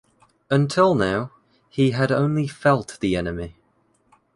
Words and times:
Until 0.49 0.95
now, 0.95 1.29
he 1.69 1.91
had 1.91 2.11
only 2.11 2.47
felt 2.47 2.97
the 3.01 3.15
enemy. 3.15 3.55